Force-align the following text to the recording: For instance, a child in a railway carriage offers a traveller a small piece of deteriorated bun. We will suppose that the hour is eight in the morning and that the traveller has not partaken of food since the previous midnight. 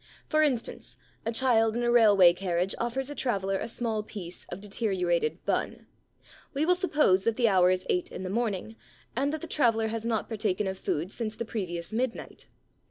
For 0.27 0.41
instance, 0.41 0.97
a 1.27 1.31
child 1.31 1.77
in 1.77 1.83
a 1.83 1.91
railway 1.91 2.33
carriage 2.33 2.73
offers 2.79 3.11
a 3.11 3.13
traveller 3.13 3.59
a 3.59 3.67
small 3.67 4.01
piece 4.01 4.45
of 4.45 4.59
deteriorated 4.59 5.45
bun. 5.45 5.85
We 6.55 6.65
will 6.65 6.73
suppose 6.73 7.23
that 7.23 7.35
the 7.35 7.47
hour 7.47 7.69
is 7.69 7.85
eight 7.87 8.11
in 8.11 8.23
the 8.23 8.29
morning 8.31 8.77
and 9.15 9.31
that 9.31 9.41
the 9.41 9.47
traveller 9.47 9.89
has 9.89 10.03
not 10.03 10.27
partaken 10.27 10.65
of 10.65 10.79
food 10.79 11.11
since 11.11 11.35
the 11.35 11.45
previous 11.45 11.93
midnight. 11.93 12.47